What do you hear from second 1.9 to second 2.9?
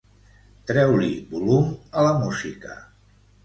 a la música.